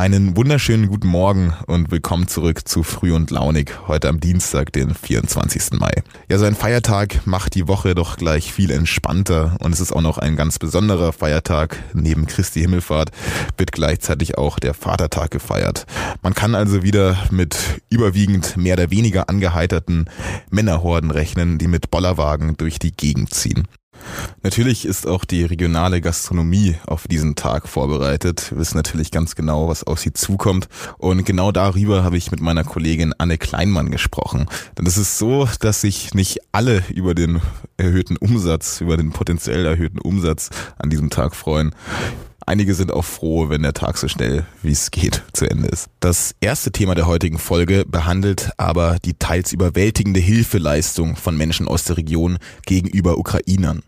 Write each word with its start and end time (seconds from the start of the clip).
Einen 0.00 0.34
wunderschönen 0.34 0.88
guten 0.88 1.08
Morgen 1.08 1.52
und 1.66 1.90
willkommen 1.90 2.26
zurück 2.26 2.66
zu 2.66 2.82
Früh 2.82 3.12
und 3.12 3.30
Launig, 3.30 3.86
heute 3.86 4.08
am 4.08 4.18
Dienstag, 4.18 4.72
den 4.72 4.94
24. 4.94 5.78
Mai. 5.78 5.92
Ja, 6.30 6.38
so 6.38 6.46
ein 6.46 6.54
Feiertag 6.54 7.26
macht 7.26 7.54
die 7.54 7.68
Woche 7.68 7.94
doch 7.94 8.16
gleich 8.16 8.50
viel 8.50 8.70
entspannter 8.70 9.58
und 9.60 9.74
es 9.74 9.80
ist 9.80 9.92
auch 9.92 10.00
noch 10.00 10.16
ein 10.16 10.36
ganz 10.36 10.58
besonderer 10.58 11.12
Feiertag. 11.12 11.76
Neben 11.92 12.24
Christi 12.24 12.60
Himmelfahrt 12.60 13.10
wird 13.58 13.72
gleichzeitig 13.72 14.38
auch 14.38 14.58
der 14.58 14.72
Vatertag 14.72 15.32
gefeiert. 15.32 15.84
Man 16.22 16.32
kann 16.32 16.54
also 16.54 16.82
wieder 16.82 17.18
mit 17.30 17.58
überwiegend 17.90 18.56
mehr 18.56 18.76
oder 18.76 18.90
weniger 18.90 19.28
angeheiterten 19.28 20.08
Männerhorden 20.48 21.10
rechnen, 21.10 21.58
die 21.58 21.68
mit 21.68 21.90
Bollerwagen 21.90 22.56
durch 22.56 22.78
die 22.78 22.92
Gegend 22.92 23.34
ziehen. 23.34 23.68
Natürlich 24.42 24.84
ist 24.84 25.06
auch 25.06 25.24
die 25.24 25.44
regionale 25.44 26.00
Gastronomie 26.00 26.76
auf 26.86 27.06
diesen 27.06 27.34
Tag 27.34 27.68
vorbereitet. 27.68 28.50
Wir 28.50 28.58
wissen 28.58 28.76
natürlich 28.76 29.10
ganz 29.10 29.34
genau, 29.34 29.68
was 29.68 29.84
auf 29.84 30.00
sie 30.00 30.12
zukommt. 30.12 30.68
Und 30.98 31.24
genau 31.24 31.52
darüber 31.52 32.04
habe 32.04 32.16
ich 32.16 32.30
mit 32.30 32.40
meiner 32.40 32.64
Kollegin 32.64 33.14
Anne 33.18 33.38
Kleinmann 33.38 33.90
gesprochen. 33.90 34.46
Denn 34.78 34.86
es 34.86 34.96
ist 34.96 35.18
so, 35.18 35.48
dass 35.60 35.80
sich 35.82 36.14
nicht 36.14 36.38
alle 36.52 36.82
über 36.92 37.14
den 37.14 37.40
erhöhten 37.76 38.16
Umsatz, 38.16 38.80
über 38.80 38.96
den 38.96 39.10
potenziell 39.10 39.64
erhöhten 39.66 39.98
Umsatz 39.98 40.50
an 40.78 40.90
diesem 40.90 41.10
Tag 41.10 41.34
freuen. 41.34 41.74
Einige 42.50 42.74
sind 42.74 42.92
auch 42.92 43.04
froh, 43.04 43.48
wenn 43.48 43.62
der 43.62 43.74
Tag 43.74 43.96
so 43.96 44.08
schnell 44.08 44.44
wie 44.64 44.72
es 44.72 44.90
geht 44.90 45.22
zu 45.32 45.48
Ende 45.48 45.68
ist. 45.68 45.86
Das 46.00 46.34
erste 46.40 46.72
Thema 46.72 46.96
der 46.96 47.06
heutigen 47.06 47.38
Folge 47.38 47.84
behandelt 47.86 48.50
aber 48.56 48.96
die 49.04 49.14
teils 49.14 49.52
überwältigende 49.52 50.18
Hilfeleistung 50.18 51.14
von 51.14 51.36
Menschen 51.36 51.68
aus 51.68 51.84
der 51.84 51.96
Region 51.96 52.38
gegenüber 52.66 53.18
Ukrainern. 53.18 53.84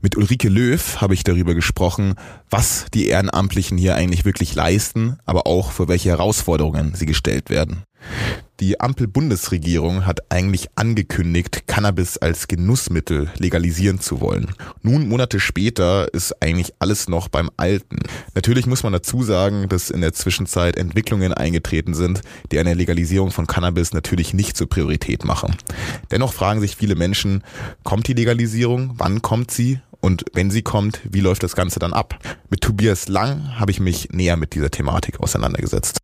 Mit 0.00 0.16
Ulrike 0.16 0.48
Löw 0.48 1.00
habe 1.00 1.14
ich 1.14 1.22
darüber 1.22 1.54
gesprochen, 1.54 2.14
was 2.50 2.86
die 2.92 3.06
Ehrenamtlichen 3.06 3.78
hier 3.78 3.94
eigentlich 3.94 4.24
wirklich 4.24 4.56
leisten, 4.56 5.20
aber 5.24 5.46
auch 5.46 5.70
für 5.70 5.86
welche 5.86 6.08
Herausforderungen 6.08 6.96
sie 6.96 7.06
gestellt 7.06 7.48
werden. 7.48 7.84
Die 8.60 8.78
Ampel-Bundesregierung 8.78 10.04
hat 10.04 10.20
eigentlich 10.30 10.68
angekündigt, 10.74 11.66
Cannabis 11.66 12.18
als 12.18 12.46
Genussmittel 12.46 13.30
legalisieren 13.38 14.00
zu 14.00 14.20
wollen. 14.20 14.52
Nun, 14.82 15.08
Monate 15.08 15.40
später, 15.40 16.12
ist 16.12 16.42
eigentlich 16.42 16.74
alles 16.78 17.08
noch 17.08 17.28
beim 17.28 17.50
Alten. 17.56 18.00
Natürlich 18.34 18.66
muss 18.66 18.82
man 18.82 18.92
dazu 18.92 19.22
sagen, 19.22 19.68
dass 19.70 19.88
in 19.88 20.02
der 20.02 20.12
Zwischenzeit 20.12 20.76
Entwicklungen 20.76 21.32
eingetreten 21.32 21.94
sind, 21.94 22.20
die 22.52 22.58
eine 22.58 22.74
Legalisierung 22.74 23.30
von 23.30 23.46
Cannabis 23.46 23.94
natürlich 23.94 24.34
nicht 24.34 24.58
zur 24.58 24.68
Priorität 24.68 25.24
machen. 25.24 25.56
Dennoch 26.10 26.34
fragen 26.34 26.60
sich 26.60 26.76
viele 26.76 26.96
Menschen, 26.96 27.42
kommt 27.82 28.08
die 28.08 28.14
Legalisierung? 28.14 28.92
Wann 28.98 29.22
kommt 29.22 29.50
sie? 29.50 29.80
Und 30.00 30.24
wenn 30.34 30.50
sie 30.50 30.62
kommt, 30.62 31.00
wie 31.04 31.20
läuft 31.20 31.42
das 31.42 31.56
Ganze 31.56 31.78
dann 31.78 31.94
ab? 31.94 32.18
Mit 32.50 32.60
Tobias 32.60 33.08
Lang 33.08 33.58
habe 33.58 33.70
ich 33.70 33.80
mich 33.80 34.10
näher 34.12 34.36
mit 34.36 34.54
dieser 34.54 34.70
Thematik 34.70 35.20
auseinandergesetzt. 35.20 35.98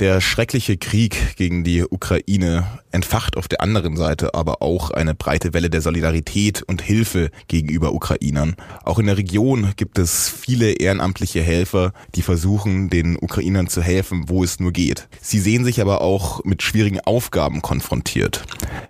Der 0.00 0.20
schreckliche 0.20 0.76
Krieg 0.76 1.34
gegen 1.36 1.64
die 1.64 1.82
Ukraine 1.82 2.68
entfacht 2.92 3.36
auf 3.36 3.48
der 3.48 3.60
anderen 3.60 3.96
Seite 3.96 4.32
aber 4.32 4.62
auch 4.62 4.92
eine 4.92 5.12
breite 5.12 5.54
Welle 5.54 5.70
der 5.70 5.80
Solidarität 5.80 6.62
und 6.62 6.82
Hilfe 6.82 7.30
gegenüber 7.48 7.92
Ukrainern. 7.92 8.54
Auch 8.84 9.00
in 9.00 9.06
der 9.06 9.16
Region 9.16 9.72
gibt 9.74 9.98
es 9.98 10.28
viele 10.28 10.70
ehrenamtliche 10.70 11.42
Helfer, 11.42 11.92
die 12.14 12.22
versuchen, 12.22 12.90
den 12.90 13.16
Ukrainern 13.16 13.66
zu 13.66 13.82
helfen, 13.82 14.28
wo 14.28 14.44
es 14.44 14.60
nur 14.60 14.70
geht. 14.70 15.08
Sie 15.20 15.40
sehen 15.40 15.64
sich 15.64 15.80
aber 15.80 16.00
auch 16.00 16.44
mit 16.44 16.62
schwierigen 16.62 17.00
Aufgaben 17.00 17.60
konfrontiert. 17.60 18.44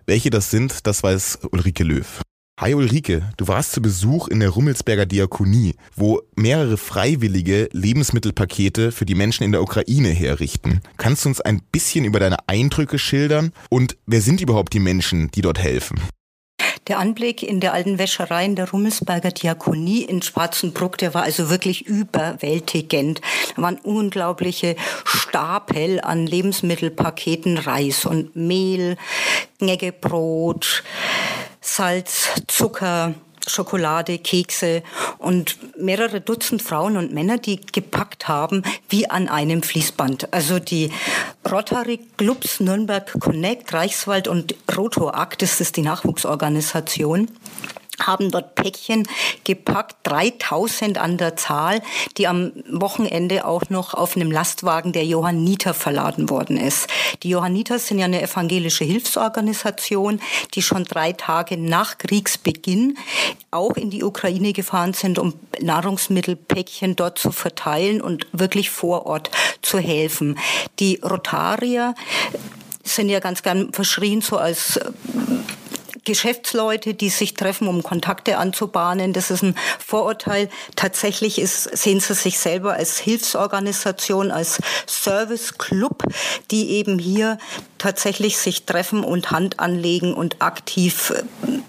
Welche 0.05 0.29
das 0.29 0.51
sind, 0.51 0.87
das 0.87 1.03
weiß 1.03 1.39
Ulrike 1.51 1.85
Löw. 1.85 2.21
Hi 2.61 2.75
Ulrike, 2.75 3.23
du 3.37 3.47
warst 3.47 3.71
zu 3.71 3.81
Besuch 3.81 4.27
in 4.27 4.41
der 4.41 4.49
Rummelsberger 4.49 5.07
Diakonie, 5.07 5.77
wo 5.95 6.23
mehrere 6.35 6.77
Freiwillige 6.77 7.69
Lebensmittelpakete 7.71 8.91
für 8.91 9.07
die 9.07 9.15
Menschen 9.15 9.45
in 9.45 9.53
der 9.53 9.63
Ukraine 9.63 10.09
herrichten. 10.09 10.81
Kannst 10.97 11.25
du 11.25 11.29
uns 11.29 11.41
ein 11.41 11.63
bisschen 11.71 12.05
über 12.05 12.19
deine 12.19 12.49
Eindrücke 12.49 12.99
schildern 12.99 13.53
und 13.71 13.97
wer 14.07 14.21
sind 14.21 14.41
überhaupt 14.41 14.73
die 14.73 14.81
Menschen, 14.81 15.31
die 15.31 15.41
dort 15.41 15.61
helfen? 15.61 16.01
Der 16.89 16.99
Anblick 16.99 17.45
in 17.45 17.61
der 17.61 17.75
alten 17.75 17.99
Wäscherei 17.99 18.47
in 18.47 18.57
der 18.57 18.71
Rummelsberger 18.71 19.31
Diakonie 19.31 20.03
in 20.03 20.21
Schwarzenbruck, 20.21 20.99
der 20.99 21.15
war 21.15 21.23
also 21.23 21.51
wirklich 21.51 21.87
überwältigend. 21.87 23.21
Da 23.55 23.63
waren 23.63 23.79
unglaubliche 23.85 24.75
Stapel 25.05 26.01
an 26.01 26.27
Lebensmittelpaketen, 26.27 27.57
Reis 27.57 28.05
und 28.05 28.35
Mehl, 28.35 28.97
Knäckebrot, 29.59 30.83
Salz, 31.69 32.31
Zucker, 32.47 33.15
Schokolade, 33.47 34.19
Kekse 34.19 34.83
und 35.19 35.59
mehrere 35.79 36.21
Dutzend 36.21 36.63
Frauen 36.63 36.97
und 36.97 37.13
Männer, 37.13 37.39
die 37.39 37.61
gepackt 37.61 38.29
haben 38.29 38.63
wie 38.89 39.09
an 39.09 39.29
einem 39.29 39.63
Fließband. 39.63 40.33
Also 40.33 40.59
die 40.59 40.91
Rotary 41.51 42.01
Clubs 42.17 42.61
Nürnberg 42.61 43.13
Connect, 43.21 43.73
Reichswald 43.73 44.29
und 44.29 44.55
Rotoakt, 44.77 45.43
das 45.43 45.61
ist 45.61 45.77
die 45.77 45.83
Nachwuchsorganisation 45.83 47.29
haben 48.09 48.33
dort 48.33 48.57
Päckchen 48.57 49.07
gepackt, 49.45 49.97
3000 50.03 50.99
an 50.99 51.19
der 51.19 51.37
Zahl, 51.37 51.83
die 52.17 52.27
am 52.27 52.53
Wochenende 52.69 53.45
auch 53.45 53.71
noch 53.71 53.95
auf 53.95 54.17
einem 54.17 54.33
Lastwagen 54.33 54.93
der 54.93 55.05
Johanniter 55.05 55.75
verladen 55.75 56.29
worden 56.31 56.57
ist. 56.57 56.89
Die 57.23 57.29
Johanniter 57.29 57.79
sind 57.79 58.01
ja 58.01 58.07
eine 58.07 58.23
evangelische 58.23 58.85
Hilfsorganisation, 58.85 60.21
die 60.55 60.63
schon 60.63 60.85
drei 60.85 61.13
Tage 61.13 61.57
nach 61.57 61.99
Kriegsbeginn 61.99 62.97
auch 63.51 63.77
in 63.77 63.91
die 63.91 64.03
Ukraine 64.03 64.53
gefahren 64.53 64.95
sind, 64.95 65.19
um 65.19 65.35
Nahrungsmittelpäckchen 65.61 66.97
dort 66.97 67.19
zu 67.19 67.31
verteilen 67.31 68.01
und 68.01 68.27
wirklich 68.33 68.71
vor 68.71 69.07
Ort 69.07 69.31
zu 69.63 69.79
helfen. 69.79 70.39
Die 70.79 71.01
Rotarier 71.03 71.95
sind 72.85 73.09
ja 73.09 73.21
ganz 73.21 73.43
gern 73.43 73.73
verschrien 73.73 74.21
so 74.21 74.39
als 74.39 74.81
Geschäftsleute, 76.09 76.95
die 76.95 77.11
sich 77.11 77.35
treffen, 77.35 77.69
um 77.69 77.83
Kontakte 77.83 78.39
anzubahnen. 78.39 79.13
Das 79.13 79.31
ist 79.31 79.43
ein 79.43 79.55
Vorurteil. 79.79 80.49
Tatsächlich 80.75 81.39
ist, 81.39 81.65
sehen 81.77 82.01
sie 82.01 82.15
sich 82.15 82.39
selber 82.39 82.73
als 82.73 82.99
Hilfsorganisation, 82.99 84.31
als 84.31 84.59
Service-Club, 84.87 86.05
die 86.51 86.71
eben 86.71 86.99
hier 86.99 87.37
tatsächlich 87.77 88.39
sich 88.39 88.65
treffen 88.65 89.05
und 89.05 89.31
Hand 89.31 89.61
anlegen 89.61 90.15
und 90.15 90.41
aktiv 90.41 91.13
äh, 91.15 91.23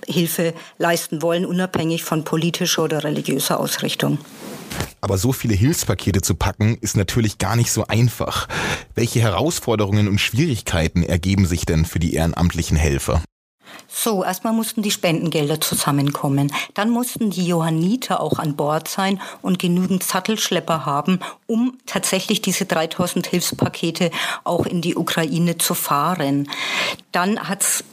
Hilfe 0.09 0.53
leisten 0.77 1.21
wollen, 1.21 1.45
unabhängig 1.45 2.05
von 2.05 2.23
politischer 2.23 2.83
oder 2.83 3.03
religiöser 3.03 3.59
Ausrichtung. 3.59 4.19
Aber 5.01 5.17
so 5.17 5.33
viele 5.33 5.53
Hilfspakete 5.53 6.21
zu 6.21 6.35
packen, 6.35 6.77
ist 6.79 6.95
natürlich 6.95 7.39
gar 7.39 7.57
nicht 7.57 7.73
so 7.73 7.87
einfach. 7.87 8.47
Welche 8.95 9.19
Herausforderungen 9.19 10.07
und 10.07 10.19
Schwierigkeiten 10.19 11.03
ergeben 11.03 11.45
sich 11.45 11.65
denn 11.65 11.85
für 11.85 11.99
die 11.99 12.13
ehrenamtlichen 12.13 12.77
Helfer? 12.77 13.21
So, 13.87 14.23
erstmal 14.23 14.53
mussten 14.53 14.81
die 14.81 14.91
Spendengelder 14.91 15.59
zusammenkommen. 15.59 16.53
Dann 16.73 16.89
mussten 16.89 17.31
die 17.31 17.47
Johanniter 17.47 18.21
auch 18.21 18.39
an 18.39 18.55
Bord 18.55 18.87
sein 18.87 19.19
und 19.41 19.59
genügend 19.59 20.03
Sattelschlepper 20.03 20.85
haben, 20.85 21.19
um 21.47 21.77
tatsächlich 21.85 22.41
diese 22.41 22.65
3000 22.65 23.27
Hilfspakete 23.27 24.11
auch 24.43 24.65
in 24.65 24.81
die 24.81 24.95
Ukraine 24.95 25.57
zu 25.57 25.73
fahren. 25.73 26.49
Dann 27.11 27.49
hat's 27.49 27.83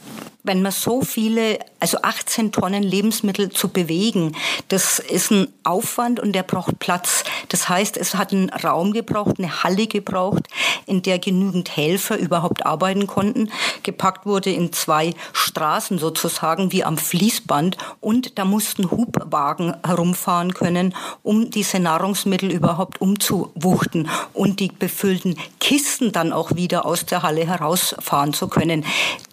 wenn 0.47 0.61
man 0.61 0.71
so 0.71 1.01
viele, 1.01 1.59
also 1.79 1.99
18 2.01 2.51
Tonnen 2.51 2.81
Lebensmittel 2.81 3.49
zu 3.49 3.69
bewegen, 3.69 4.35
das 4.69 4.99
ist 4.99 5.31
ein 5.31 5.47
Aufwand 5.63 6.19
und 6.19 6.33
der 6.33 6.43
braucht 6.43 6.79
Platz. 6.79 7.23
Das 7.49 7.69
heißt, 7.69 7.97
es 7.97 8.15
hat 8.15 8.31
einen 8.31 8.49
Raum 8.49 8.93
gebraucht, 8.93 9.35
eine 9.37 9.63
Halle 9.63 9.87
gebraucht, 9.87 10.47
in 10.85 11.01
der 11.01 11.19
genügend 11.19 11.75
Helfer 11.75 12.17
überhaupt 12.17 12.65
arbeiten 12.65 13.05
konnten. 13.07 13.51
Gepackt 13.83 14.25
wurde 14.25 14.49
in 14.49 14.73
zwei 14.73 15.13
Straßen 15.33 15.99
sozusagen 15.99 16.71
wie 16.71 16.83
am 16.83 16.97
Fließband 16.97 17.77
und 17.99 18.39
da 18.39 18.45
mussten 18.45 18.89
Hubwagen 18.89 19.75
herumfahren 19.85 20.53
können, 20.53 20.95
um 21.23 21.51
diese 21.51 21.79
Nahrungsmittel 21.79 22.51
überhaupt 22.51 23.01
umzuwuchten 23.01 24.09
und 24.33 24.59
die 24.59 24.69
befüllten 24.69 25.35
Kisten 25.59 26.11
dann 26.13 26.31
auch 26.31 26.55
wieder 26.55 26.85
aus 26.85 27.05
der 27.05 27.23
Halle 27.23 27.45
herausfahren 27.45 28.33
zu 28.33 28.47
können. 28.47 28.85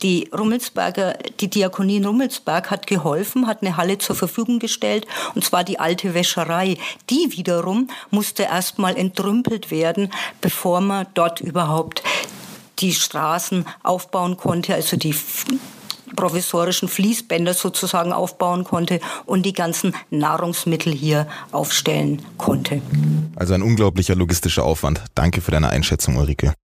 Die 0.03 0.29
Rummelsberger 0.37 1.04
die 1.41 1.51
Diakonie 1.51 1.97
in 1.97 2.05
Rummelsberg 2.05 2.71
hat 2.71 2.87
geholfen, 2.87 3.47
hat 3.47 3.63
eine 3.63 3.77
Halle 3.77 3.99
zur 3.99 4.17
Verfügung 4.17 4.59
gestellt, 4.59 5.07
und 5.35 5.45
zwar 5.45 5.65
die 5.65 5.79
alte 5.79 6.15
Wäscherei. 6.15 6.79
Die 7.11 7.29
wiederum 7.37 7.89
musste 8.11 8.45
erstmal 8.45 8.97
entrümpelt 8.97 9.71
werden, 9.71 10.11
bevor 10.41 10.81
man 10.81 11.07
dort 11.15 11.41
überhaupt 11.41 12.03
die 12.79 12.93
Straßen 12.93 13.67
aufbauen 13.83 14.37
konnte, 14.37 14.75
also 14.75 14.97
die 14.97 15.15
provisorischen 16.17 16.89
Fließbänder 16.89 17.55
sozusagen 17.55 18.13
aufbauen 18.13 18.65
konnte 18.65 19.01
und 19.27 19.45
die 19.45 19.53
ganzen 19.53 19.95
Nahrungsmittel 20.11 20.93
hier 20.93 21.27
aufstellen 21.53 22.23
konnte. 22.39 22.81
Also 23.37 23.55
ein 23.55 23.63
unglaublicher 23.63 24.15
logistischer 24.15 24.65
Aufwand. 24.65 25.03
Danke 25.15 25.41
für 25.41 25.51
deine 25.51 25.71
Einschätzung, 25.71 26.17
Ulrike. 26.17 26.55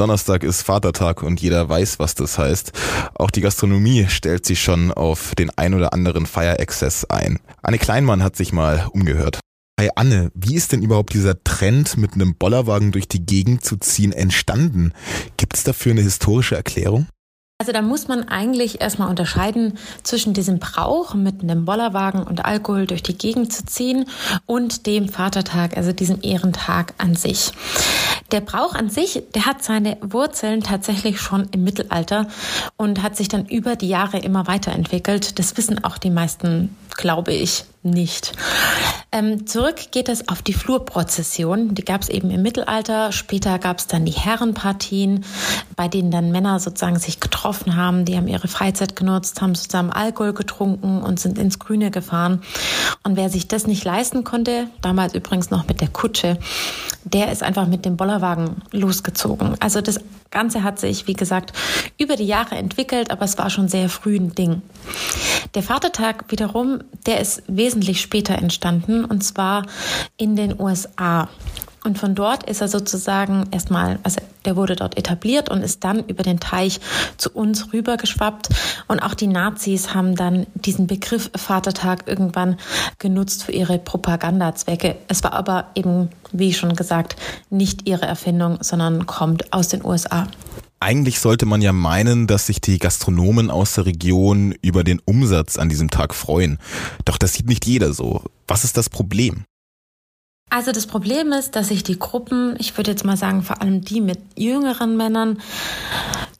Donnerstag 0.00 0.44
ist 0.44 0.62
Vatertag 0.62 1.22
und 1.22 1.42
jeder 1.42 1.68
weiß, 1.68 1.98
was 1.98 2.14
das 2.14 2.38
heißt. 2.38 2.72
Auch 3.16 3.30
die 3.30 3.42
Gastronomie 3.42 4.06
stellt 4.08 4.46
sich 4.46 4.62
schon 4.62 4.92
auf 4.92 5.34
den 5.34 5.50
ein 5.58 5.74
oder 5.74 5.92
anderen 5.92 6.24
Feierexzess 6.24 7.04
ein. 7.10 7.38
Anne 7.60 7.76
Kleinmann 7.76 8.22
hat 8.22 8.34
sich 8.34 8.54
mal 8.54 8.88
umgehört. 8.94 9.40
Hey 9.78 9.90
Anne, 9.96 10.30
wie 10.34 10.54
ist 10.54 10.72
denn 10.72 10.82
überhaupt 10.82 11.12
dieser 11.12 11.44
Trend, 11.44 11.98
mit 11.98 12.14
einem 12.14 12.34
Bollerwagen 12.34 12.92
durch 12.92 13.08
die 13.08 13.26
Gegend 13.26 13.62
zu 13.62 13.76
ziehen, 13.76 14.12
entstanden? 14.12 14.94
Gibt 15.36 15.54
es 15.54 15.64
dafür 15.64 15.92
eine 15.92 16.00
historische 16.00 16.56
Erklärung? 16.56 17.06
Also 17.60 17.72
da 17.72 17.82
muss 17.82 18.08
man 18.08 18.26
eigentlich 18.26 18.80
erstmal 18.80 19.10
unterscheiden 19.10 19.76
zwischen 20.02 20.32
diesem 20.32 20.60
Brauch, 20.60 21.12
mit 21.12 21.42
einem 21.42 21.66
Bollerwagen 21.66 22.22
und 22.22 22.42
Alkohol 22.42 22.86
durch 22.86 23.02
die 23.02 23.18
Gegend 23.18 23.52
zu 23.52 23.66
ziehen 23.66 24.06
und 24.46 24.86
dem 24.86 25.10
Vatertag, 25.10 25.76
also 25.76 25.92
diesem 25.92 26.20
Ehrentag 26.22 26.94
an 26.96 27.16
sich. 27.16 27.52
Der 28.32 28.40
Brauch 28.40 28.74
an 28.74 28.90
sich, 28.90 29.22
der 29.34 29.46
hat 29.46 29.62
seine 29.62 29.96
Wurzeln 30.02 30.62
tatsächlich 30.62 31.20
schon 31.20 31.48
im 31.50 31.64
Mittelalter 31.64 32.28
und 32.76 33.02
hat 33.02 33.16
sich 33.16 33.28
dann 33.28 33.46
über 33.46 33.74
die 33.76 33.88
Jahre 33.88 34.18
immer 34.18 34.46
weiterentwickelt. 34.46 35.38
Das 35.38 35.56
wissen 35.56 35.82
auch 35.84 35.98
die 35.98 36.10
meisten, 36.10 36.76
glaube 36.96 37.32
ich, 37.32 37.64
nicht. 37.82 38.32
Ähm, 39.10 39.46
zurück 39.46 39.90
geht 39.90 40.08
es 40.08 40.28
auf 40.28 40.42
die 40.42 40.52
Flurprozession. 40.52 41.74
Die 41.74 41.84
gab 41.84 42.02
es 42.02 42.10
eben 42.10 42.30
im 42.30 42.42
Mittelalter. 42.42 43.10
Später 43.10 43.58
gab 43.58 43.78
es 43.78 43.86
dann 43.86 44.04
die 44.04 44.12
Herrenpartien, 44.12 45.24
bei 45.76 45.88
denen 45.88 46.10
dann 46.10 46.30
Männer 46.30 46.60
sozusagen 46.60 46.98
sich 46.98 47.20
getroffen 47.20 47.76
haben. 47.76 48.04
Die 48.04 48.16
haben 48.16 48.28
ihre 48.28 48.48
Freizeit 48.48 48.96
genutzt, 48.96 49.40
haben 49.40 49.54
zusammen 49.54 49.90
Alkohol 49.90 50.34
getrunken 50.34 51.02
und 51.02 51.18
sind 51.18 51.38
ins 51.38 51.58
Grüne 51.58 51.90
gefahren. 51.90 52.42
Und 53.02 53.16
wer 53.16 53.30
sich 53.30 53.48
das 53.48 53.66
nicht 53.66 53.84
leisten 53.84 54.24
konnte, 54.24 54.68
damals 54.82 55.14
übrigens 55.14 55.50
noch 55.50 55.66
mit 55.66 55.80
der 55.80 55.88
Kutsche, 55.88 56.38
der 57.04 57.32
ist 57.32 57.42
einfach 57.42 57.66
mit 57.66 57.86
dem 57.86 57.96
Bollerwagen 58.20 58.62
losgezogen. 58.72 59.56
Also 59.60 59.80
das 59.80 60.00
Ganze 60.30 60.62
hat 60.62 60.78
sich, 60.78 61.06
wie 61.06 61.14
gesagt, 61.14 61.52
über 61.98 62.16
die 62.16 62.26
Jahre 62.26 62.54
entwickelt, 62.54 63.10
aber 63.10 63.24
es 63.24 63.36
war 63.38 63.50
schon 63.50 63.68
sehr 63.68 63.88
früh 63.88 64.16
ein 64.16 64.34
Ding. 64.34 64.62
Der 65.54 65.62
Vatertag 65.62 66.30
wiederum, 66.30 66.80
der 67.06 67.20
ist 67.20 67.42
wesentlich 67.48 68.00
später 68.00 68.36
entstanden 68.36 69.04
und 69.04 69.24
zwar 69.24 69.66
in 70.16 70.36
den 70.36 70.58
USA. 70.60 71.28
Und 71.84 71.98
von 71.98 72.14
dort 72.14 72.48
ist 72.48 72.60
er 72.60 72.68
sozusagen 72.68 73.46
erstmal, 73.52 73.98
also 74.02 74.20
der 74.44 74.56
wurde 74.56 74.76
dort 74.76 74.98
etabliert 74.98 75.48
und 75.48 75.62
ist 75.62 75.82
dann 75.84 76.04
über 76.06 76.22
den 76.22 76.40
Teich 76.40 76.80
zu 77.16 77.30
uns 77.30 77.72
rübergeschwappt. 77.72 78.48
Und 78.88 79.00
auch 79.00 79.14
die 79.14 79.26
Nazis 79.26 79.94
haben 79.94 80.14
dann 80.14 80.46
diesen 80.54 80.86
Begriff 80.86 81.30
Vatertag 81.34 82.06
irgendwann 82.06 82.58
genutzt 82.98 83.44
für 83.44 83.52
ihre 83.52 83.78
Propagandazwecke. 83.78 84.96
Es 85.08 85.22
war 85.24 85.32
aber 85.32 85.70
eben, 85.74 86.10
wie 86.32 86.52
schon 86.52 86.76
gesagt, 86.76 87.16
nicht 87.48 87.88
ihre 87.88 88.06
Erfindung, 88.06 88.58
sondern 88.60 89.06
kommt 89.06 89.52
aus 89.52 89.68
den 89.68 89.84
USA. 89.84 90.26
Eigentlich 90.82 91.20
sollte 91.20 91.44
man 91.44 91.60
ja 91.60 91.74
meinen, 91.74 92.26
dass 92.26 92.46
sich 92.46 92.62
die 92.62 92.78
Gastronomen 92.78 93.50
aus 93.50 93.74
der 93.74 93.84
Region 93.84 94.54
über 94.62 94.82
den 94.82 94.98
Umsatz 95.04 95.58
an 95.58 95.68
diesem 95.68 95.90
Tag 95.90 96.14
freuen. 96.14 96.58
Doch 97.04 97.18
das 97.18 97.34
sieht 97.34 97.46
nicht 97.46 97.66
jeder 97.66 97.92
so. 97.92 98.24
Was 98.48 98.64
ist 98.64 98.78
das 98.78 98.88
Problem? 98.88 99.44
Also 100.50 100.72
das 100.72 100.86
Problem 100.86 101.32
ist, 101.32 101.54
dass 101.54 101.68
sich 101.68 101.84
die 101.84 101.98
Gruppen, 101.98 102.56
ich 102.58 102.76
würde 102.76 102.90
jetzt 102.90 103.04
mal 103.04 103.16
sagen, 103.16 103.42
vor 103.42 103.62
allem 103.62 103.82
die 103.82 104.00
mit 104.00 104.18
jüngeren 104.36 104.96
Männern, 104.96 105.38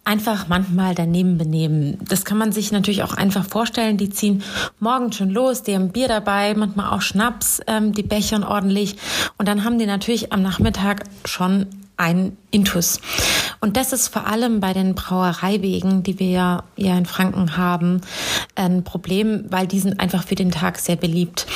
einfach 0.04 0.48
manchmal 0.48 0.96
daneben 0.96 1.38
benehmen. 1.38 1.98
Das 2.08 2.24
kann 2.24 2.36
man 2.36 2.50
sich 2.50 2.72
natürlich 2.72 3.04
auch 3.04 3.14
einfach 3.14 3.44
vorstellen. 3.44 3.96
Die 3.96 4.10
ziehen 4.10 4.42
morgens 4.80 5.16
schon 5.16 5.30
los, 5.30 5.62
die 5.62 5.76
haben 5.76 5.92
Bier 5.92 6.08
dabei, 6.08 6.54
manchmal 6.54 6.90
auch 6.90 7.02
Schnaps, 7.02 7.60
ähm, 7.68 7.92
die 7.92 8.02
bechern 8.02 8.42
ordentlich. 8.42 8.96
Und 9.38 9.46
dann 9.46 9.62
haben 9.62 9.78
die 9.78 9.86
natürlich 9.86 10.32
am 10.32 10.42
Nachmittag 10.42 11.04
schon 11.24 11.66
ein 11.96 12.36
Intus. 12.50 12.98
Und 13.62 13.76
das 13.76 13.92
ist 13.92 14.08
vor 14.08 14.26
allem 14.26 14.60
bei 14.60 14.72
den 14.72 14.94
Brauereiwegen, 14.94 16.02
die 16.02 16.18
wir 16.18 16.28
ja, 16.28 16.62
ja 16.76 16.96
in 16.96 17.04
Franken 17.04 17.58
haben, 17.58 18.00
ein 18.54 18.84
Problem, 18.84 19.44
weil 19.50 19.66
die 19.66 19.80
sind 19.80 20.00
einfach 20.00 20.24
für 20.24 20.34
den 20.34 20.50
Tag 20.50 20.78
sehr 20.78 20.96
beliebt. 20.96 21.46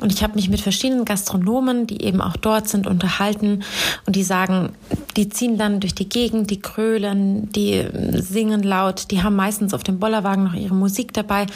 Und 0.00 0.12
ich 0.12 0.22
habe 0.22 0.36
mich 0.36 0.48
mit 0.48 0.60
verschiedenen 0.60 1.04
Gastronomen, 1.04 1.88
die 1.88 2.04
eben 2.04 2.20
auch 2.20 2.36
dort 2.36 2.68
sind, 2.68 2.86
unterhalten 2.86 3.64
und 4.06 4.14
die 4.14 4.22
sagen, 4.22 4.70
die 5.16 5.28
ziehen 5.28 5.58
dann 5.58 5.80
durch 5.80 5.96
die 5.96 6.08
Gegend, 6.08 6.50
die 6.50 6.60
krölen, 6.60 7.50
die 7.50 7.84
singen 8.14 8.62
laut, 8.62 9.10
die 9.10 9.24
haben 9.24 9.34
meistens 9.34 9.74
auf 9.74 9.82
dem 9.82 9.98
Bollerwagen 9.98 10.44
noch 10.44 10.54
ihre 10.54 10.76
Musik 10.76 11.12
dabei. 11.12 11.46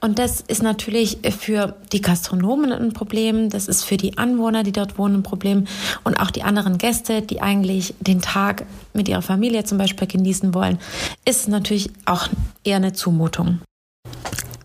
Und 0.00 0.20
das 0.20 0.40
ist 0.42 0.62
natürlich 0.62 1.18
für 1.36 1.74
die 1.92 2.00
Gastronomen 2.00 2.72
ein 2.72 2.92
Problem, 2.92 3.50
das 3.50 3.66
ist 3.66 3.82
für 3.82 3.96
die 3.96 4.16
Anwohner, 4.16 4.62
die 4.62 4.70
dort 4.70 4.96
wohnen, 4.96 5.16
ein 5.16 5.22
Problem 5.24 5.66
und 6.04 6.20
auch 6.20 6.30
die 6.30 6.44
anderen 6.44 6.78
Gäste, 6.78 7.22
die 7.22 7.42
eigentlich 7.42 7.94
den 7.98 8.22
Tag 8.22 8.64
mit 8.94 9.08
ihrer 9.08 9.22
Familie 9.22 9.39
zum 9.64 9.78
Beispiel 9.78 10.06
genießen 10.06 10.54
wollen, 10.54 10.78
ist 11.24 11.48
natürlich 11.48 11.90
auch 12.04 12.28
eher 12.64 12.76
eine 12.76 12.92
Zumutung. 12.92 13.60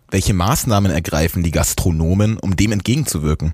Welche 0.09 0.33
Maßnahmen 0.33 0.91
ergreifen 0.91 1.43
die 1.43 1.51
Gastronomen, 1.51 2.37
um 2.37 2.55
dem 2.55 2.71
entgegenzuwirken? 2.71 3.51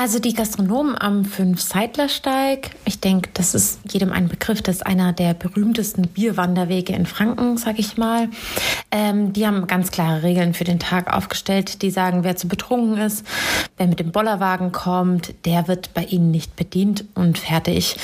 Also 0.00 0.20
die 0.20 0.32
Gastronomen 0.32 0.96
am 0.96 1.24
Fünf-Seidler-Steig, 1.24 2.70
ich 2.84 3.00
denke, 3.00 3.30
das 3.34 3.52
ist 3.52 3.80
jedem 3.90 4.12
ein 4.12 4.28
Begriff, 4.28 4.62
das 4.62 4.76
ist 4.76 4.86
einer 4.86 5.12
der 5.12 5.34
berühmtesten 5.34 6.06
Bierwanderwege 6.06 6.92
in 6.92 7.04
Franken, 7.04 7.56
sag 7.56 7.80
ich 7.80 7.96
mal. 7.96 8.28
Ähm, 8.92 9.32
die 9.32 9.44
haben 9.44 9.66
ganz 9.66 9.90
klare 9.90 10.22
Regeln 10.22 10.54
für 10.54 10.62
den 10.62 10.78
Tag 10.78 11.12
aufgestellt, 11.12 11.82
die 11.82 11.90
sagen, 11.90 12.22
wer 12.22 12.36
zu 12.36 12.46
betrunken 12.46 12.96
ist, 12.98 13.26
wer 13.76 13.88
mit 13.88 13.98
dem 13.98 14.12
Bollerwagen 14.12 14.70
kommt, 14.70 15.34
der 15.44 15.66
wird 15.66 15.92
bei 15.94 16.04
ihnen 16.04 16.30
nicht 16.30 16.54
bedient 16.54 17.04
und 17.16 17.36
fertig. 17.36 17.96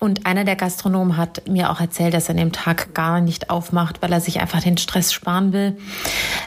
Und 0.00 0.26
einer 0.26 0.44
der 0.44 0.56
Gastronomen 0.56 1.16
hat 1.16 1.46
mir 1.46 1.70
auch 1.70 1.80
erzählt, 1.80 2.14
dass 2.14 2.28
er 2.28 2.30
an 2.32 2.38
dem 2.38 2.52
Tag 2.52 2.94
gar 2.94 3.20
nicht 3.20 3.48
aufmacht, 3.48 4.02
weil 4.02 4.12
er 4.12 4.20
sich 4.20 4.40
einfach 4.40 4.60
den 4.60 4.76
Stress 4.76 5.12
sparen 5.12 5.52
will. 5.52 5.78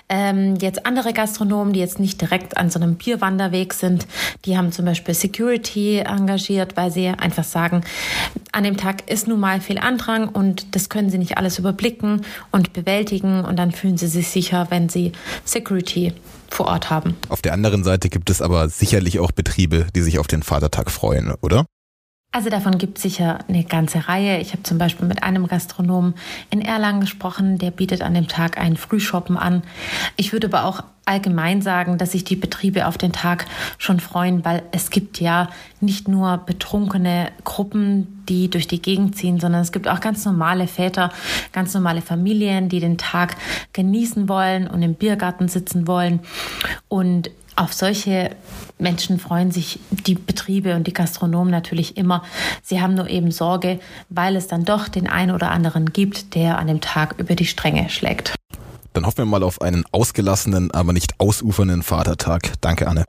Ähm, 0.10 0.56
jetzt 0.58 0.86
andere 0.86 1.14
Gastronomen, 1.14 1.72
die 1.72 1.80
jetzt 1.80 1.98
nicht 1.98 2.20
direkt 2.20 2.58
an 2.58 2.70
so 2.70 2.78
einem 2.78 2.96
Bierwanderweg 2.96 3.74
sind, 3.74 4.06
die 4.44 4.58
haben 4.58 4.74
zum 4.82 4.88
Beispiel 4.88 5.14
Security 5.14 6.00
engagiert, 6.00 6.76
weil 6.76 6.90
sie 6.90 7.08
einfach 7.08 7.44
sagen, 7.44 7.82
an 8.52 8.64
dem 8.64 8.78
Tag 8.78 9.12
ist 9.12 9.28
nun 9.28 9.40
mal 9.40 9.62
viel 9.62 9.78
Andrang 9.78 10.28
und 10.28 10.76
das 10.76 10.90
können 10.90 11.12
sie 11.12 11.20
nicht 11.20 11.38
alles 11.38 11.60
überblicken 11.60 12.26
und 12.52 12.74
bewältigen 12.74 13.46
und 13.46 13.60
dann 13.60 13.72
fühlen 13.72 13.98
sie 13.98 14.08
sich 14.08 14.30
sicher, 14.30 14.66
wenn 14.72 14.90
sie 14.90 15.12
Security 15.46 16.14
vor 16.50 16.66
Ort 16.66 16.90
haben. 16.90 17.16
Auf 17.30 17.44
der 17.44 17.54
anderen 17.54 17.84
Seite 17.84 18.10
gibt 18.10 18.32
es 18.32 18.42
aber 18.42 18.70
sicherlich 18.70 19.20
auch 19.20 19.32
Betriebe, 19.32 19.86
die 19.96 20.02
sich 20.02 20.18
auf 20.18 20.26
den 20.26 20.42
Vatertag 20.42 20.90
freuen, 20.90 21.32
oder? 21.42 21.68
Also 22.34 22.50
davon 22.50 22.78
gibt 22.78 22.98
es 22.98 23.04
sicher 23.04 23.40
eine 23.50 23.66
ganze 23.66 24.08
Reihe. 24.08 24.40
Ich 24.40 24.54
habe 24.54 24.64
zum 24.64 24.78
Beispiel 24.78 25.06
mit 25.06 25.22
einem 25.22 25.48
Gastronomen 25.48 26.14
in 26.50 26.62
Erlangen 26.62 27.02
gesprochen, 27.02 27.58
der 27.58 27.72
bietet 27.72 28.02
an 28.02 28.14
dem 28.14 28.30
Tag 28.30 28.58
einen 28.58 28.78
Frühshoppen 28.78 29.36
an. 29.36 29.64
Ich 30.16 30.32
würde 30.32 30.48
aber 30.48 30.64
auch 30.64 30.82
allgemein 31.04 31.62
sagen, 31.62 31.98
dass 31.98 32.14
sich 32.14 32.24
die 32.24 32.38
Betriebe 32.38 32.88
auf 32.88 32.98
den 32.98 33.12
Tag 33.12 33.48
schon 33.78 34.00
freuen, 34.00 34.46
weil 34.46 34.64
es 34.72 34.92
gibt 34.92 35.20
ja 35.20 35.50
nicht 35.82 36.08
nur 36.08 36.38
betrunkene 36.38 37.34
Gruppen, 37.44 38.24
die 38.30 38.50
durch 38.50 38.68
die 38.68 38.82
Gegend 38.82 39.18
ziehen, 39.18 39.42
sondern 39.42 39.62
es 39.62 39.74
gibt 39.74 39.90
auch 39.90 40.00
ganz 40.00 40.24
normale 40.24 40.68
Väter, 40.68 41.12
ganz 41.52 41.74
normale 41.74 42.02
Familien, 42.02 42.70
die 42.70 42.80
den 42.80 42.98
Tag 42.98 43.36
genießen 43.74 44.30
wollen 44.30 44.68
und 44.68 44.82
im 44.84 44.94
Biergarten 44.94 45.50
sitzen 45.50 45.86
wollen. 45.86 46.22
Und 46.88 47.30
auf 47.56 47.74
solche 47.74 48.36
Menschen 48.80 49.20
freuen 49.20 49.52
sich 49.52 49.80
die 49.90 50.16
Betriebe 50.16 50.76
und 50.76 50.88
die 50.88 50.94
Gastronomen 50.94 51.52
natürlich 51.52 51.98
immer. 51.98 52.24
Sie 52.64 52.82
haben 52.82 52.96
nur 52.96 53.10
eben 53.10 53.32
Sorge, 53.32 53.80
weil 54.10 54.36
es 54.36 54.48
dann 54.48 54.66
doch 54.66 54.88
den 54.88 55.08
einen 55.08 55.32
oder 55.32 55.52
anderen 55.52 55.94
gibt, 55.94 56.36
der 56.36 56.58
an 56.58 56.68
dem 56.68 56.82
Tag 56.82 57.16
über 57.18 57.36
die 57.36 57.46
Stränge 57.46 57.90
schlägt. 57.90 58.34
Dann 58.94 59.06
hoffen 59.06 59.20
wir 59.20 59.26
mal 59.26 59.44
auf 59.44 59.62
einen 59.62 59.86
ausgelassenen, 59.92 60.72
aber 60.72 60.94
nicht 60.94 61.20
ausufernden 61.20 61.84
Vatertag. 61.84 62.54
Danke, 62.62 62.88
Anne. 62.88 63.06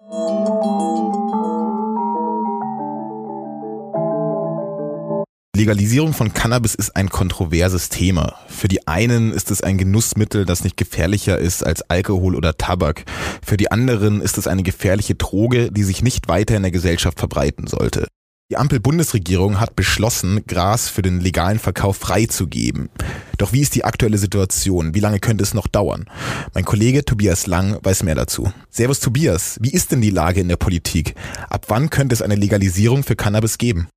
Legalisierung 5.55 6.15
von 6.15 6.33
Cannabis 6.33 6.75
ist 6.75 6.97
ein 6.97 7.11
kontroverses 7.11 7.91
Thema. 7.91 8.37
Für 8.49 8.69
die 8.69 8.89
einen 8.89 9.33
ist 9.33 9.51
es 9.51 9.63
ein 9.63 9.77
Genussmittel, 9.77 10.47
das 10.47 10.65
nicht 10.65 10.79
gefährlicher 10.79 11.37
ist 11.37 11.63
als 11.63 11.83
Alkohol 11.91 12.37
oder 12.37 12.57
Tabak. 12.57 13.05
Für 13.45 13.59
die 13.59 13.71
anderen 13.71 14.23
ist 14.23 14.39
es 14.39 14.47
eine 14.47 14.63
gefährliche 14.63 15.15
Droge, 15.15 15.71
die 15.71 15.83
sich 15.83 16.03
nicht 16.03 16.27
weiter 16.27 16.57
in 16.57 16.63
der 16.63 16.73
Gesellschaft 16.73 17.19
verbreiten 17.19 17.67
sollte. 17.67 18.09
Die 18.51 18.57
Ampel-Bundesregierung 18.57 19.61
hat 19.61 19.77
beschlossen, 19.77 20.43
Gras 20.47 20.89
für 20.89 21.03
den 21.03 21.21
legalen 21.21 21.59
Verkauf 21.59 21.99
freizugeben. 21.99 22.89
Doch 23.37 23.53
wie 23.53 23.61
ist 23.61 23.75
die 23.75 23.85
aktuelle 23.85 24.17
Situation? 24.17 24.95
Wie 24.95 25.01
lange 25.01 25.21
könnte 25.21 25.45
es 25.45 25.53
noch 25.53 25.67
dauern? 25.67 26.07
Mein 26.55 26.65
Kollege 26.65 27.05
Tobias 27.05 27.47
Lang 27.47 27.79
weiß 27.83 28.05
mehr 28.05 28.15
dazu. 28.15 28.51
Servus 28.71 29.01
Tobias, 29.01 29.59
wie 29.61 29.73
ist 29.73 29.93
denn 29.93 30.01
die 30.01 30.11
Lage 30.11 30.41
in 30.41 30.49
der 30.49 30.57
Politik? 30.57 31.15
Ab 31.51 31.67
wann 31.69 31.91
könnte 31.91 32.15
es 32.15 32.23
eine 32.23 32.37
Legalisierung 32.37 33.03
für 33.03 33.17
Cannabis 33.17 33.59
geben? 33.59 33.89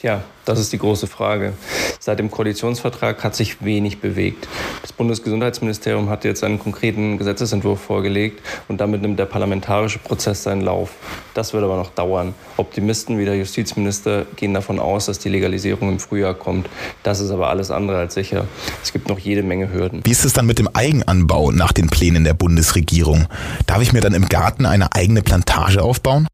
Tja, 0.00 0.22
das 0.44 0.60
ist 0.60 0.72
die 0.72 0.78
große 0.78 1.08
Frage. 1.08 1.54
Seit 1.98 2.20
dem 2.20 2.30
Koalitionsvertrag 2.30 3.24
hat 3.24 3.34
sich 3.34 3.64
wenig 3.64 4.00
bewegt. 4.00 4.46
Das 4.80 4.92
Bundesgesundheitsministerium 4.92 6.08
hat 6.08 6.22
jetzt 6.22 6.44
einen 6.44 6.60
konkreten 6.60 7.18
Gesetzesentwurf 7.18 7.80
vorgelegt 7.80 8.40
und 8.68 8.80
damit 8.80 9.02
nimmt 9.02 9.18
der 9.18 9.24
parlamentarische 9.24 9.98
Prozess 9.98 10.44
seinen 10.44 10.60
Lauf. 10.60 10.90
Das 11.34 11.52
wird 11.52 11.64
aber 11.64 11.76
noch 11.76 11.90
dauern. 11.90 12.34
Optimisten 12.58 13.18
wie 13.18 13.24
der 13.24 13.36
Justizminister 13.36 14.24
gehen 14.36 14.54
davon 14.54 14.78
aus, 14.78 15.06
dass 15.06 15.18
die 15.18 15.30
Legalisierung 15.30 15.88
im 15.88 15.98
Frühjahr 15.98 16.34
kommt. 16.34 16.70
Das 17.02 17.18
ist 17.18 17.32
aber 17.32 17.48
alles 17.48 17.72
andere 17.72 17.98
als 17.98 18.14
sicher. 18.14 18.44
Es 18.80 18.92
gibt 18.92 19.08
noch 19.08 19.18
jede 19.18 19.42
Menge 19.42 19.72
Hürden. 19.72 20.02
Wie 20.04 20.12
ist 20.12 20.24
es 20.24 20.32
dann 20.32 20.46
mit 20.46 20.60
dem 20.60 20.68
Eigenanbau 20.74 21.50
nach 21.50 21.72
den 21.72 21.88
Plänen 21.88 22.22
der 22.22 22.34
Bundesregierung? 22.34 23.26
Darf 23.66 23.82
ich 23.82 23.92
mir 23.92 24.00
dann 24.00 24.14
im 24.14 24.28
Garten 24.28 24.64
eine 24.64 24.94
eigene 24.94 25.22
Plantage 25.22 25.82
aufbauen? 25.82 26.28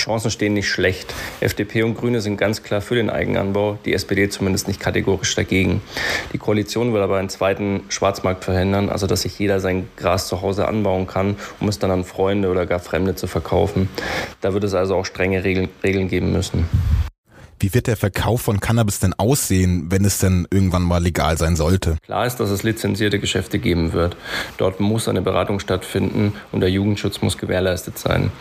Die 0.00 0.04
Chancen 0.04 0.30
stehen 0.30 0.54
nicht 0.54 0.68
schlecht. 0.68 1.12
FDP 1.40 1.82
und 1.82 1.94
Grüne 1.94 2.22
sind 2.22 2.38
ganz 2.38 2.62
klar 2.62 2.80
für 2.80 2.94
den 2.94 3.10
Eigenanbau, 3.10 3.78
die 3.84 3.92
SPD 3.92 4.30
zumindest 4.30 4.66
nicht 4.66 4.80
kategorisch 4.80 5.34
dagegen. 5.34 5.82
Die 6.32 6.38
Koalition 6.38 6.94
will 6.94 7.02
aber 7.02 7.18
einen 7.18 7.28
zweiten 7.28 7.82
Schwarzmarkt 7.90 8.44
verhindern, 8.44 8.88
also 8.88 9.06
dass 9.06 9.20
sich 9.20 9.38
jeder 9.38 9.60
sein 9.60 9.88
Gras 9.98 10.26
zu 10.26 10.40
Hause 10.40 10.66
anbauen 10.66 11.06
kann, 11.06 11.36
um 11.60 11.68
es 11.68 11.78
dann 11.80 11.90
an 11.90 12.04
Freunde 12.04 12.48
oder 12.48 12.64
gar 12.64 12.78
Fremde 12.78 13.14
zu 13.14 13.26
verkaufen. 13.26 13.90
Da 14.40 14.54
wird 14.54 14.64
es 14.64 14.72
also 14.72 14.94
auch 14.94 15.04
strenge 15.04 15.44
Regeln, 15.44 15.68
geben 15.82 16.32
müssen. 16.32 16.66
Wie 17.62 17.74
wird 17.74 17.88
der 17.88 17.98
Verkauf 17.98 18.40
von 18.40 18.58
Cannabis 18.58 19.00
denn 19.00 19.12
aussehen, 19.12 19.88
wenn 19.90 20.06
es 20.06 20.16
denn 20.16 20.48
irgendwann 20.50 20.82
mal 20.82 21.02
legal 21.02 21.36
sein 21.36 21.56
sollte? 21.56 21.98
Klar 22.06 22.24
ist, 22.24 22.36
dass 22.36 22.48
es 22.48 22.62
lizenzierte 22.62 23.18
Geschäfte 23.18 23.58
geben 23.58 23.92
wird. 23.92 24.16
Dort 24.56 24.80
muss 24.80 25.08
eine 25.08 25.20
Beratung 25.20 25.60
stattfinden 25.60 26.32
und 26.52 26.60
der 26.60 26.70
Jugendschutz 26.70 27.20
muss 27.20 27.36
gewährleistet 27.36 27.98
sein. 27.98 28.32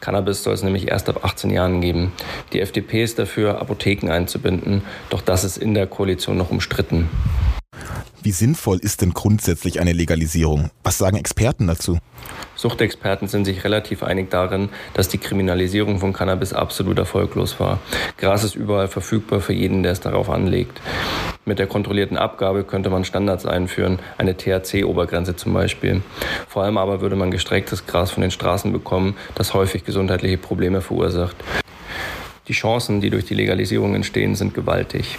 Cannabis 0.00 0.42
soll 0.42 0.54
es 0.54 0.62
nämlich 0.62 0.88
erst 0.88 1.10
ab 1.10 1.22
18 1.22 1.50
Jahren 1.50 1.82
geben. 1.82 2.12
Die 2.54 2.60
FDP 2.60 3.02
ist 3.02 3.18
dafür, 3.18 3.60
Apotheken 3.60 4.10
einzubinden, 4.10 4.80
doch 5.10 5.20
das 5.20 5.44
ist 5.44 5.58
in 5.58 5.74
der 5.74 5.86
Koalition 5.86 6.38
noch 6.38 6.50
umstritten. 6.50 7.10
Wie 8.24 8.30
sinnvoll 8.30 8.78
ist 8.78 9.02
denn 9.02 9.14
grundsätzlich 9.14 9.80
eine 9.80 9.92
Legalisierung? 9.92 10.70
Was 10.84 10.96
sagen 10.96 11.16
Experten 11.16 11.66
dazu? 11.66 11.98
Suchtexperten 12.54 13.26
sind 13.26 13.46
sich 13.46 13.64
relativ 13.64 14.04
einig 14.04 14.30
darin, 14.30 14.68
dass 14.94 15.08
die 15.08 15.18
Kriminalisierung 15.18 15.98
von 15.98 16.12
Cannabis 16.12 16.52
absolut 16.52 16.98
erfolglos 16.98 17.58
war. 17.58 17.80
Gras 18.18 18.44
ist 18.44 18.54
überall 18.54 18.86
verfügbar 18.86 19.40
für 19.40 19.52
jeden, 19.52 19.82
der 19.82 19.90
es 19.90 20.00
darauf 20.00 20.30
anlegt. 20.30 20.80
Mit 21.44 21.58
der 21.58 21.66
kontrollierten 21.66 22.16
Abgabe 22.16 22.62
könnte 22.62 22.90
man 22.90 23.04
Standards 23.04 23.44
einführen, 23.44 23.98
eine 24.18 24.36
THC-Obergrenze 24.36 25.34
zum 25.34 25.52
Beispiel. 25.52 26.02
Vor 26.46 26.62
allem 26.62 26.78
aber 26.78 27.00
würde 27.00 27.16
man 27.16 27.32
gestrecktes 27.32 27.88
Gras 27.88 28.12
von 28.12 28.20
den 28.20 28.30
Straßen 28.30 28.70
bekommen, 28.70 29.16
das 29.34 29.52
häufig 29.52 29.82
gesundheitliche 29.82 30.38
Probleme 30.38 30.80
verursacht. 30.80 31.34
Die 32.46 32.52
Chancen, 32.52 33.00
die 33.00 33.10
durch 33.10 33.24
die 33.24 33.34
Legalisierung 33.34 33.96
entstehen, 33.96 34.36
sind 34.36 34.54
gewaltig. 34.54 35.18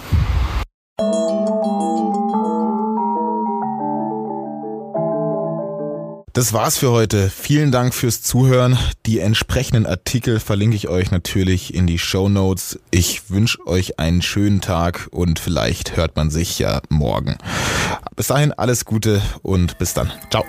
Das 6.34 6.52
war's 6.52 6.78
für 6.78 6.90
heute. 6.90 7.30
Vielen 7.30 7.70
Dank 7.70 7.94
fürs 7.94 8.20
Zuhören. 8.20 8.76
Die 9.06 9.20
entsprechenden 9.20 9.86
Artikel 9.86 10.40
verlinke 10.40 10.74
ich 10.74 10.88
euch 10.88 11.12
natürlich 11.12 11.72
in 11.72 11.86
die 11.86 12.00
Show 12.00 12.28
Notes. 12.28 12.80
Ich 12.90 13.30
wünsche 13.30 13.64
euch 13.68 14.00
einen 14.00 14.20
schönen 14.20 14.60
Tag 14.60 15.06
und 15.12 15.38
vielleicht 15.38 15.96
hört 15.96 16.16
man 16.16 16.30
sich 16.30 16.58
ja 16.58 16.82
morgen. 16.88 17.38
Bis 18.16 18.26
dahin 18.26 18.50
alles 18.50 18.84
Gute 18.84 19.22
und 19.42 19.78
bis 19.78 19.94
dann. 19.94 20.10
Ciao. 20.28 20.44